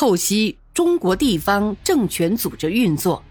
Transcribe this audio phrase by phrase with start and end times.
[0.00, 3.22] 透析中国地方政权组织运作，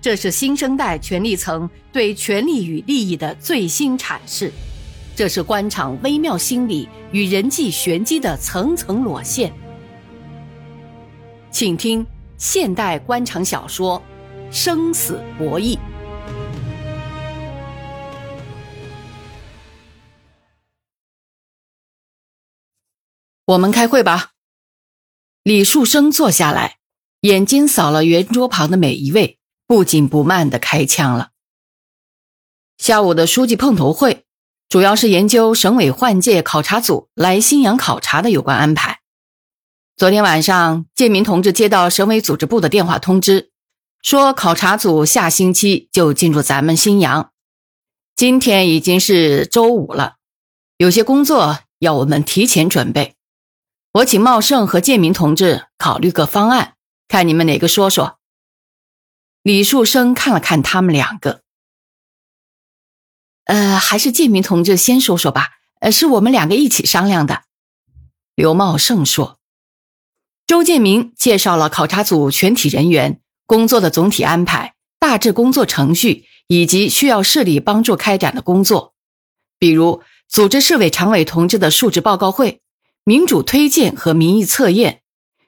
[0.00, 4.50] 这是新生代权力层对权力与利益的最新阐释，
[5.14, 9.52] 这是官场微妙心理与人际玄机的层层裸现。
[11.50, 12.06] 请听
[12.38, 14.02] 现代官场小说
[14.50, 15.76] 《生死博弈》。
[23.44, 24.30] 我们开会吧。
[25.48, 26.76] 李树生坐下来，
[27.22, 31.30] 眼睛扫了圆桌旁的每一位，不紧不慢的开枪了。
[32.76, 34.26] 下午的书记碰头会，
[34.68, 39.00] 主要是研究省委换届考察组来新阳考察的有关安排。
[39.96, 43.50] 昨天晚上，建民同志接到省委组织部的电话通知，
[44.02, 47.30] 说考察组下星期就进入咱们新阳。
[48.14, 50.16] 今天已经是周五了，
[50.76, 53.14] 有些工作要我们提前准备。
[53.92, 56.74] 我请茂盛和建民同志考虑个方案，
[57.08, 58.18] 看你们哪个说说。
[59.42, 61.40] 李树生看了看他们两个，
[63.44, 65.52] 呃，还是建民同志先说说吧。
[65.80, 67.44] 呃，是我们两个一起商量的。
[68.34, 69.38] 刘茂盛说。
[70.46, 78.94] 周建明介绍了考察组全体人员工作的总体安排、大致工作程序以及需要市里帮助开展的工作，
[79.58, 82.60] 比如组织市委常委同志的述职报告会。
[83.08, 85.00] 民主推荐和民意测验，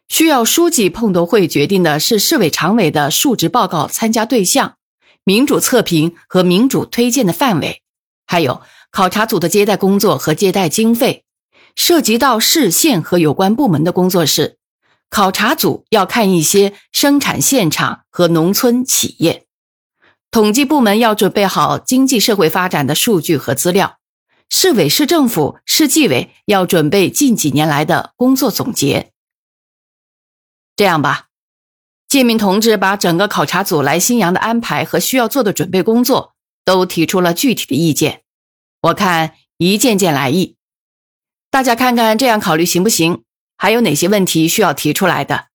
[0.08, 4.76] 需要书记碰头会决定的是市委常委的述职报告参加对象、
[5.24, 7.82] 民主测评和民主推荐的范围，
[8.26, 11.24] 还有考察组的接待工作和接待经费。
[11.76, 14.56] 涉及到市县和有关部门的工作是，
[15.10, 19.44] 考察组要看一些生产现场和农村企业。
[20.30, 23.98] 统计部门要准备好经济社会发展的数据和资料。
[24.50, 29.12] 市委、市政府、市纪委要准备近几年来的工作总结。
[30.76, 31.28] 这样吧，
[32.08, 36.34] 建民同志把整个考察组来新阳的安排和需要做的准备工作
[36.64, 38.24] 都提出了具体的意见，
[38.82, 40.56] 我看一件件来议，
[41.50, 43.22] 大家看看这样考虑行不行？
[43.56, 45.46] 还有哪些问题需要提出来的？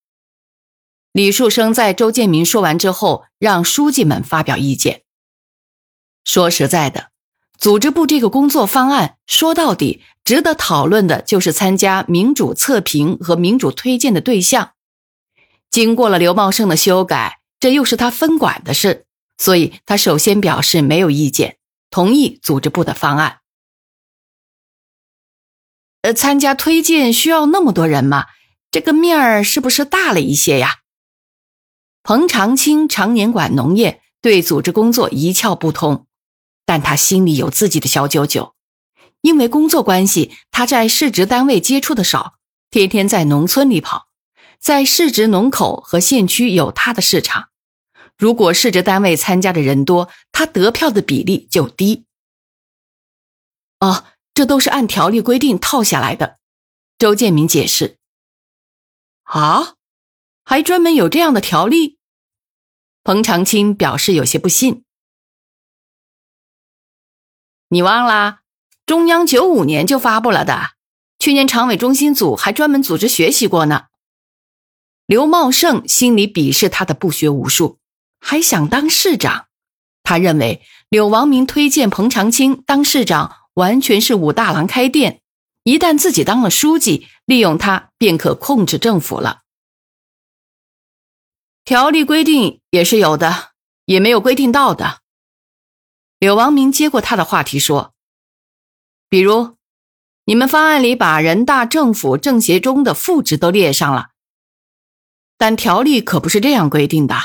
[1.12, 5.04] 李树生在周建民说完之后，让书记们发表意见。
[6.24, 7.15] 说实在的。
[7.58, 14.74] 组织部这个工作方案，说到底，值得讨论的就是参加民主测评和民主推荐的对象。
[15.72, 19.06] 经过了刘茂盛的修改，这又是他分管的事，
[19.38, 21.58] 所以他首先表示没有意见，
[21.90, 23.40] 同意组织部的方案。
[26.02, 28.26] 呃，参加推荐需要那么多人吗？
[28.70, 30.80] 这个面儿是不是大了一些呀？
[32.04, 36.05] 彭长青常年管农业，对组织工作一窍不通。
[36.66, 38.56] 但他心里有自己的小九九，
[39.22, 42.36] 因为工作关系，他在市直单位接触的少，
[42.70, 44.08] 天天在农村里跑，
[44.60, 47.50] 在市直农口和县区有他的市场。
[48.18, 52.06] 如果市直单位参加的人多，他得票的比例就低。
[53.80, 56.40] 哦，这都是按条例规定套下来的。
[56.98, 57.98] 周建民解释。
[59.24, 59.76] 啊，
[60.46, 61.98] 还专门有这样的条例？
[63.04, 64.84] 彭长青表示有些不信。
[67.70, 68.42] 你忘啦，
[68.86, 70.72] 中央九五年就发布了的。
[71.18, 73.86] 去年常委中心组还专门组织学习过呢。
[75.08, 77.80] 刘茂盛心里鄙视他的不学无术，
[78.20, 79.48] 还想当市长。
[80.04, 85.22] 他认为柳王明推荐彭长青当市长，完全是武大郎开店。
[85.64, 89.42] 一旦自己当了书记，利用他便可控制政府了。
[91.64, 93.54] 条例规定也是有的，
[93.86, 95.00] 也没有规定到的。
[96.18, 97.94] 柳王明接过他的话题说
[99.10, 99.58] ：“比如，
[100.24, 104.08] 你们方案里把人大、政府、政协中的副职都列上了，
[105.38, 107.16] 但条例可不是这样规定的，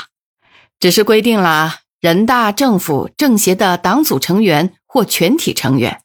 [0.77, 6.03] 只是规定了人大、政府、政协的党组成员或全体成员。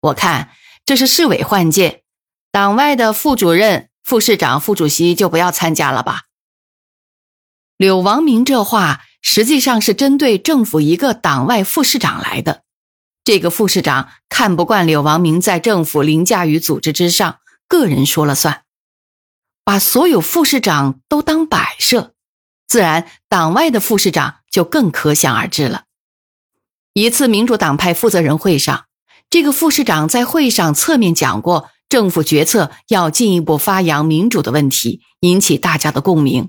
[0.00, 0.50] 我看
[0.84, 2.04] 这是市委换届，
[2.52, 6.24] 党外的副主任、副市长、副主席就不要参加了吧。”
[7.78, 9.00] 柳王明这话。
[9.20, 12.62] 实际上是针对政府一个党外副市长来的。
[13.24, 18.62] 这个副市长看不惯柳王明在政府凌驾于组织之上，个人说了算，
[19.64, 22.14] 把所有副市长都当摆设，
[22.68, 25.84] 自然党外的副市长就更可想而知了。
[26.94, 28.84] 一次民主党派负责人会上，
[29.28, 36.48] 这个副市长在会上侧面讲过，政府决策要进一步发扬民主的问题，引起大家的共鸣。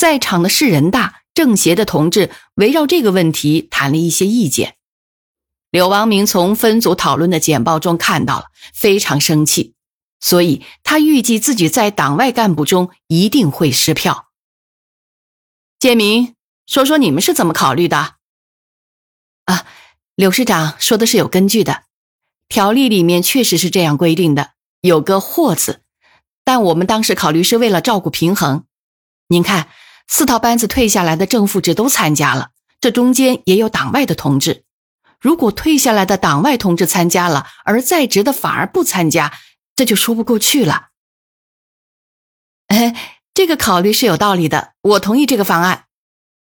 [0.00, 1.20] 在场的是人大。
[1.34, 4.76] 政协的同志围绕这个问题谈了一些意见，
[5.70, 9.74] 柳王明从分组讨论的简报中看到了，非常生气。
[10.18, 14.30] 所以他预计自己在党外干部中一定会失票。
[15.78, 16.34] 建明，
[16.66, 18.16] 说说你们是怎么考虑的？
[19.44, 19.66] 啊，
[20.16, 21.84] 柳市长说的是有根据的，
[22.48, 25.82] 条例里面确实是这样规定的，有个“或”字，
[26.42, 28.64] 但我们当时考虑是为了照顾平衡。
[29.28, 29.68] 您看，
[30.12, 34.64] 四套班子退下来的正副职都参加了，这中间也有党外的同志。
[35.20, 39.32] 如果退下来的党外同志参加了，而在职的反而不参加，
[39.76, 40.88] 这就说不过去了。
[42.66, 45.84] 哎，这个考虑是有道理的，我同意这个方案。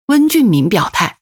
[0.05, 1.19] 温俊明表态。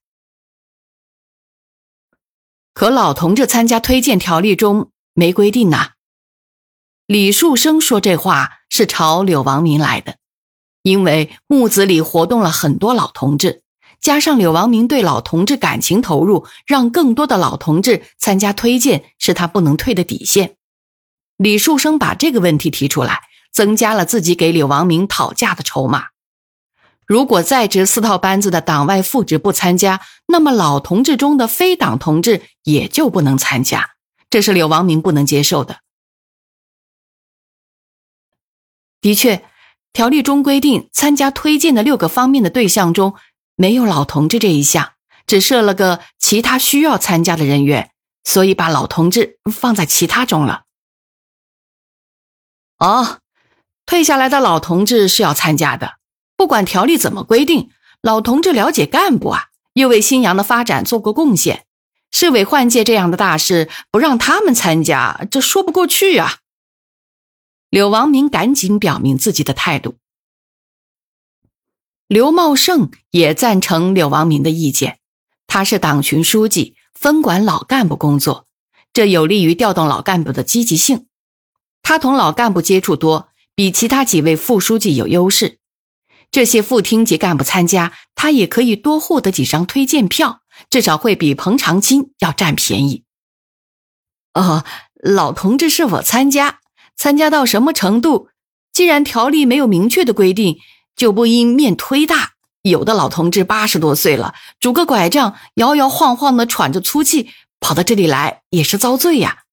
[2.76, 5.94] 可老同志参加推荐条例中没规定呐。
[7.08, 10.19] 李树生说这话是朝柳王明来的，
[10.82, 13.64] 因为木子里活动了很多老同志。
[14.00, 20.56] 加上柳王明对老同志感情投入，让更多的老同志参加推荐是他不能退的底线。
[21.36, 26.08] 李树生把这个问题提出来，增加了自己给柳王明讨价的筹码。
[27.06, 33.96] 如果在职四套班子的党外副职不参加，那么老同志中的非党同志也就不能参加，
[34.30, 35.80] 这是柳王明不能接受的。
[39.02, 39.44] 的确，
[39.94, 43.16] 条例中规定，参加推荐的六个方面的对象中。
[43.56, 44.94] 没有老同志这一项，
[45.28, 47.92] 只设了个其他需要参加的人员，
[48.24, 50.62] 所以把老同志放在其他中了。
[52.78, 53.20] 哦，
[53.86, 55.96] 退下来的老同志是要参加的，
[56.38, 57.70] 不管条例怎么规定，
[58.02, 61.66] 老同志了解干部啊，又为新阳的发展做过贡献，
[62.12, 66.38] 市委换届这样的大事不让他们参加，这说不过去啊。
[67.70, 69.96] 柳王明赶紧表明自己的态度。
[72.08, 75.00] 刘茂盛也赞成柳王明的意见，
[75.46, 78.48] 他是党群书记，分管老干部工作，
[78.92, 81.06] 这有利于调动老干部的积极性。
[81.84, 85.60] 他同老干部接触多，比其他几位副书记有优势。
[86.32, 93.04] 这些副厅级干部参加，他也可以多获得几张推荐票，至少会比彭长青要占便宜。
[94.34, 96.60] 哦，老同志是否参加？
[97.00, 98.30] 参加到什么程度？
[98.72, 100.60] 既然条例没有明确的规定。
[101.00, 107.30] 就不应面推大，有的老同志八十多岁了，拄个拐杖，摇摇晃晃的喘着粗气，
[107.62, 109.44] 跑到这里来也是遭罪呀。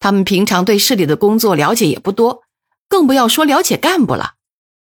[0.00, 2.42] 他们平常对市里的工作了解也不多，
[2.88, 4.34] 更不要说了解干部了。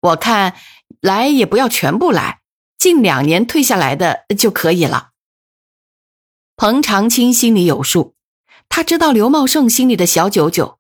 [0.02, 0.56] 我看
[1.00, 2.40] 来也不要全部来，
[2.80, 5.10] 近两年退下来的就可以了。
[6.58, 8.16] 彭长青心里有数，
[8.68, 10.79] 他知道刘茂盛心里的小九九，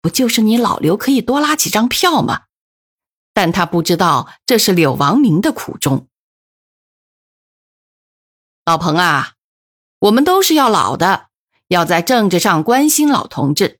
[0.00, 2.42] 不就是你老刘可以多拉几张票吗？
[3.32, 6.08] 但他不知道这是柳王明的苦衷。
[8.64, 9.34] 老彭啊，
[10.00, 11.28] 我们都是要老的，
[11.68, 13.78] 要在政治上关心老同志。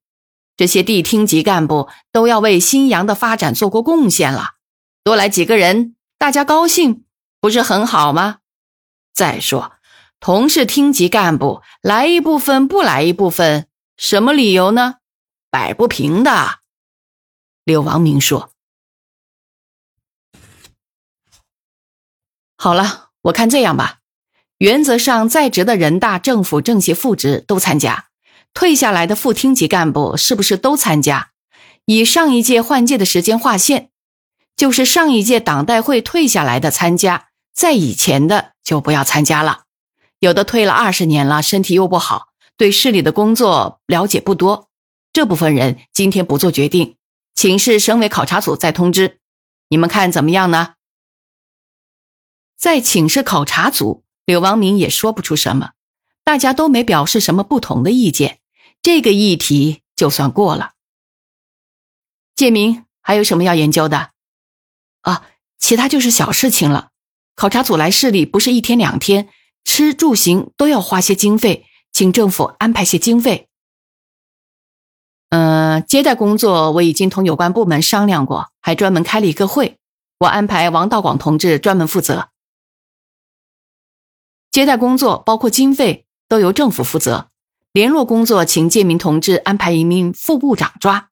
[0.56, 4.54] 这些地厅级干部都要为新阳的发展做过贡献了，
[5.04, 7.04] 多来几个人，大家高兴，
[7.40, 8.38] 不是很好吗？
[9.12, 9.72] 再说，
[10.18, 14.96] 同是厅级干部，来一部分不来一部分，什么理由呢？
[15.50, 16.60] 摆不平的。
[17.64, 18.50] 柳王明说。
[22.56, 23.98] 好了，我看这样吧，
[24.58, 28.08] 原则上在职的人大、政府、政协副职都参加，
[28.52, 31.30] 退下来的副厅级干部是不是都参加？
[31.84, 33.90] 以上一届换届的时间划线，
[34.56, 39.62] 就是上一届党代会退下来的参加，在以前的就不要参加了。
[40.18, 44.68] 有的退了二十年了，身体又不好，对市里的工作了解不多，
[45.18, 46.96] 这部分人今天不做决定，
[47.34, 49.18] 请示省委考察组再通知。
[49.68, 50.74] 你们看怎么样呢？
[52.56, 55.72] 在请示考察组，柳王明也说不出什么，
[56.22, 58.38] 大家都没表示什么不同的意见，
[58.80, 60.74] 这个议题就算过了。
[62.36, 64.10] 建明还有什么要研究的？
[65.00, 65.26] 啊，
[65.58, 66.90] 其他就是小事情了。
[67.34, 69.28] 考察组来市里不是一天两天，
[69.64, 73.47] 吃住行都要花些经费，请政府安排些经费。
[75.30, 79.78] 嗯，接待工作我已经同有关部门商量过，还专门开了一个会，
[80.20, 82.30] 我安排王道广同志专门负责。
[84.50, 87.28] 接待工作包括经费都由政府负责，
[87.72, 91.10] 联络工作请建明同志安排一名副部长抓。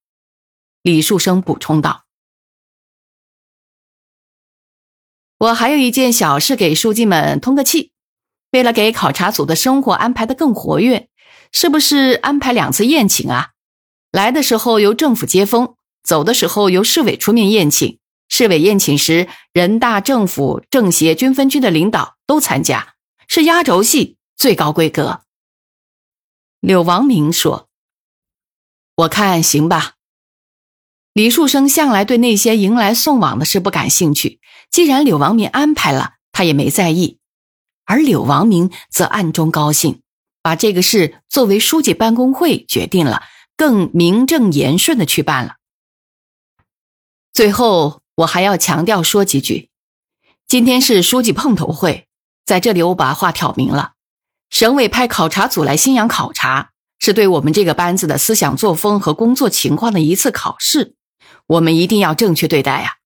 [0.80, 2.04] 李树生补充道
[5.38, 7.92] ：“我还有一件小事给书记们通个气，
[8.52, 11.10] 为了给考察组的生活安排的更活跃，
[11.52, 13.50] 是不是安排两次宴请啊？
[14.16, 17.98] 来的时候由政府接风，走的时候由市委出面宴请。
[18.30, 22.94] 市委宴请时，人大、政府、政协、军分区的领导都参加。”
[23.28, 25.20] 是压轴戏，最高规格。
[26.60, 27.68] 柳王明说
[28.96, 29.96] ：“我看行吧。”
[31.12, 37.18] 李树生向来对那些迎来送往的事不感兴趣，既然柳王明安排了，他也没在意。
[37.84, 40.00] 而柳王明则暗中高兴，
[40.40, 43.22] 把这个事作为书记办公会决定了，
[43.56, 45.56] 更名正言顺的去办了。
[47.32, 49.70] 最后，我还要强调说几句：
[50.46, 52.08] 今天是书记碰头会，
[52.44, 53.92] 在这里我把话挑明了。
[54.48, 60.94] 省委派考察组来新阳考察，是对我们这个班子的思想作风和工作情况的一次考试。
[61.46, 62.96] 我们一定要正确对待呀，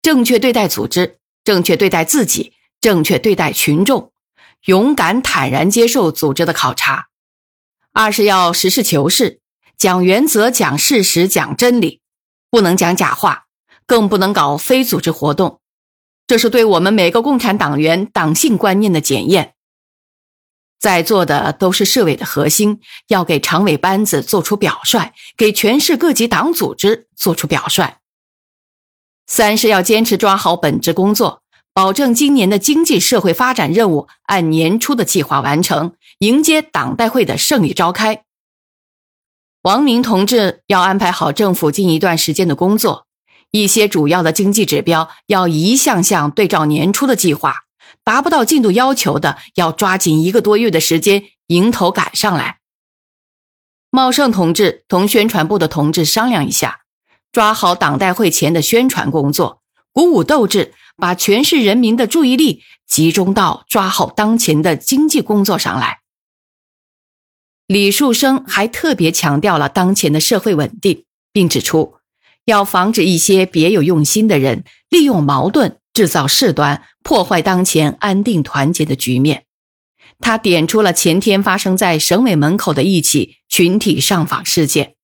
[0.00, 4.12] 正确对待组织，正确对待自己，正确对待群众，
[4.66, 7.08] 勇敢坦然接受组织的考察。
[7.92, 9.41] 二是要实事求是，
[9.82, 12.02] 讲原则，讲事实，讲真理，
[12.52, 13.46] 不能讲假话，
[13.84, 15.58] 更不能搞非组织活动。
[16.28, 19.54] 这是对我们每个共产党员党性观念的检验。
[20.78, 27.96] 在座的都是市委的核心，要给常委班子做出表率，给全市各级党组织做出表率。
[29.26, 31.42] 三是要坚持抓好本职工作，
[31.74, 38.22] 保证今年的经济社会发展任务按年初的计划完成，迎接党代会的胜利召开。
[39.62, 43.06] 王明同志要安排好政府近一段时间的工作，
[43.52, 47.54] 一些主要的经济指标要一项项对照年初的计划。
[48.02, 52.58] 达不到进度要求的，要抓紧一个多月的时间迎头赶上来。
[53.90, 56.80] 茂盛同志同宣传部的同志商量一下，
[57.30, 66.01] 抓好党代会前的宣传工作，鼓舞斗志，把全市人民的注意力集中到抓好当前的经济工作上来。
[67.72, 71.94] 李树生还特别强调了当前的社会稳定，并指出，
[72.44, 75.78] 要防止一些别有用心的人利用矛盾。
[75.94, 79.44] 制造事端，破坏当前安定团结的局面。
[80.20, 84.96] 他点出了前天发生在省委门口的一起群体上访事件：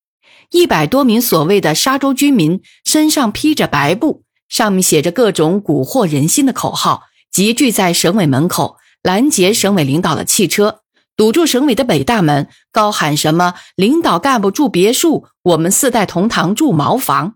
[0.51, 10.83] 一百多名所谓的沙洲居民身上披着白布，上面写着各种蛊惑人心的口号，集聚在省委门口，拦截省委领导的汽车，
[11.19, 17.35] 堵住省委的北大门，高喊什么“领导干部住别墅，我们四代同堂住茅房”。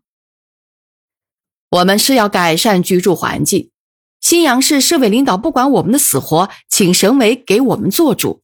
[1.68, 3.70] 我们是要改善居住环境，
[4.20, 8.42] 新阳市市委领导不管我们的死活，请省委给我们做主，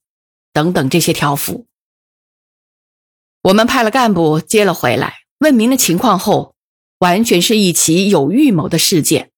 [0.53, 1.69] 等等这些条幅。
[3.43, 6.57] 我们派了干部接了回来，问明了情况后，
[6.99, 9.31] 完全是一起有预谋的事件。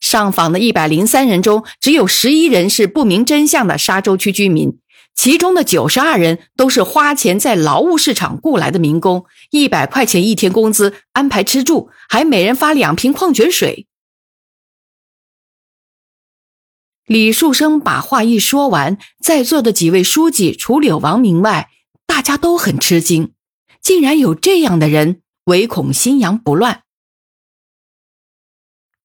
[0.00, 4.78] 上访的一百零三人中，只有十一人是不明真相的沙洲区居民。
[5.14, 13.86] 其中的九十二人都是花钱在劳务市场雇来的民工，一百块钱一天工资，安排吃住，还每人发两瓶矿泉水。
[17.06, 21.68] 李树生把话一说完，在座的几位书记除柳王明外，
[22.06, 23.34] 大家都很吃惊，
[23.80, 26.84] 竟然有这样的人，唯恐新阳不乱。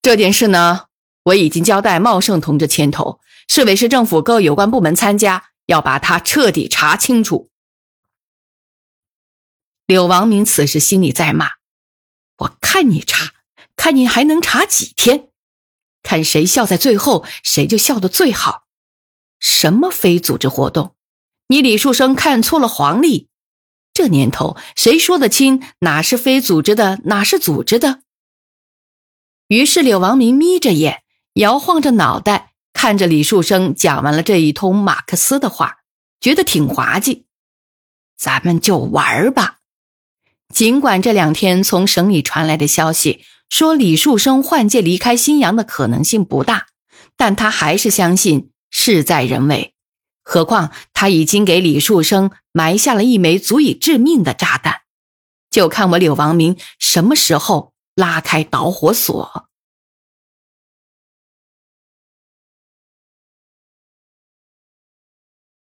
[0.02, 0.86] 这件事呢，
[1.26, 5.50] 我已经交代茂盛同志牵头，市委市政府各有关部门参加。
[5.68, 7.50] 要把他彻底查清楚。
[9.86, 11.52] 柳王明此时心里在骂
[12.40, 13.36] ：“我看你查，
[13.78, 15.30] 看你还能查几天？
[16.04, 18.66] 看谁笑在最后，谁就笑得最好。
[19.40, 20.96] 什么非组织活动？
[21.48, 23.30] 你李树生看错了黄历。
[23.94, 28.04] 这年头，谁说得清哪是非组织的，哪是组织的？”
[29.48, 32.47] 于是柳王明眯着眼，摇晃着脑袋。
[32.78, 35.78] 看着李树生讲完了这一通马克思的话，
[36.22, 37.26] 觉得挺滑稽。
[38.16, 39.58] 咱们就玩吧。
[40.54, 46.68] 尽管这两天从省里传来的消息说李树生换届离开新阳的可能性不大，
[47.18, 49.74] 但他还是相信事在人为。
[50.22, 54.82] 何况他已经给李树生埋下了一枚足以致命的炸弹，
[55.50, 59.47] 就看我柳王明什么时候拉开导火索。